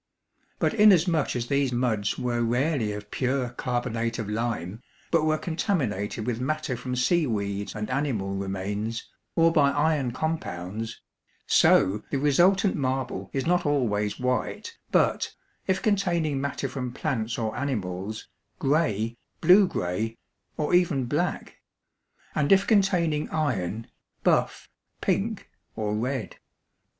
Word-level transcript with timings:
But 0.57 0.73
inasmuch 0.73 1.35
as 1.35 1.45
these 1.45 1.71
muds 1.71 2.17
were 2.17 2.41
rarely 2.41 2.91
of 2.91 3.11
pure 3.11 3.49
carbonate 3.49 4.17
of 4.17 4.27
lime, 4.27 4.81
but 5.11 5.25
were 5.25 5.37
contaminated 5.37 6.25
with 6.25 6.41
matter 6.41 6.75
from 6.75 6.95
seaweeds 6.95 7.75
and 7.75 7.87
animal 7.91 8.33
remains, 8.33 9.07
or 9.35 9.53
by 9.53 9.69
iron 9.69 10.09
compounds, 10.11 10.99
so 11.45 12.01
the 12.09 12.17
resultant 12.17 12.75
marble 12.75 13.29
is 13.31 13.45
not 13.45 13.63
always 13.63 14.19
white, 14.19 14.75
but, 14.91 15.35
if 15.67 15.83
containing 15.83 16.41
matter 16.41 16.67
from 16.67 16.91
plants 16.91 17.37
or 17.37 17.55
animals, 17.55 18.27
gray, 18.57 19.17
blue 19.39 19.67
gray, 19.67 20.17
or 20.57 20.73
even 20.73 21.05
black; 21.05 21.57
and 22.33 22.51
if 22.51 22.65
containing 22.65 23.29
iron, 23.29 23.85
buff, 24.23 24.67
pink, 24.99 25.47
or 25.75 25.95
red. 25.95 26.37